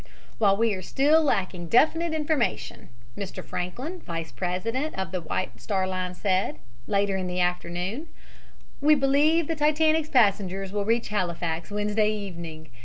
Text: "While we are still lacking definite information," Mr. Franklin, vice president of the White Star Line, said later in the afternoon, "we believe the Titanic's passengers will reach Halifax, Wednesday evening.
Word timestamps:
"While 0.39 0.57
we 0.57 0.73
are 0.73 0.81
still 0.81 1.21
lacking 1.23 1.67
definite 1.67 2.11
information," 2.11 2.89
Mr. 3.15 3.45
Franklin, 3.45 3.99
vice 4.01 4.31
president 4.31 4.97
of 4.97 5.11
the 5.11 5.21
White 5.21 5.61
Star 5.61 5.85
Line, 5.87 6.15
said 6.15 6.57
later 6.87 7.15
in 7.15 7.27
the 7.27 7.39
afternoon, 7.39 8.07
"we 8.81 8.95
believe 8.95 9.47
the 9.47 9.53
Titanic's 9.55 10.09
passengers 10.09 10.71
will 10.71 10.85
reach 10.85 11.09
Halifax, 11.09 11.69
Wednesday 11.69 12.09
evening. 12.11 12.69